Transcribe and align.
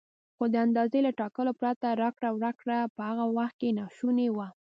خو 0.35 0.43
د 0.53 0.55
اندازې 0.65 0.99
له 1.05 1.11
ټاکلو 1.19 1.51
پرته 1.61 1.87
راکړه 2.03 2.29
ورکړه 2.33 2.77
په 2.95 3.01
هغه 3.09 3.25
وخت 3.37 3.55
کې 3.61 3.75
ناشونې 3.79 4.27
وه. 4.35 4.47